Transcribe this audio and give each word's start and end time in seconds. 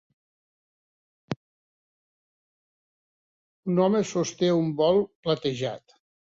Un 3.73 3.85
home 3.85 4.03
sosté 4.15 4.53
un 4.65 4.75
bol 4.83 5.01
platejat. 5.31 5.99